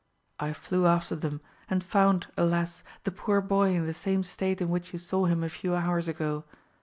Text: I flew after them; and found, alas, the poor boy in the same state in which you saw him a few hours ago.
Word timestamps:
I 0.39 0.51
flew 0.53 0.87
after 0.87 1.15
them; 1.15 1.41
and 1.69 1.83
found, 1.83 2.25
alas, 2.35 2.81
the 3.03 3.11
poor 3.11 3.39
boy 3.39 3.75
in 3.75 3.85
the 3.85 3.93
same 3.93 4.23
state 4.23 4.59
in 4.59 4.69
which 4.69 4.93
you 4.93 4.97
saw 4.97 5.25
him 5.25 5.43
a 5.43 5.47
few 5.49 5.75
hours 5.75 6.07
ago. 6.07 6.43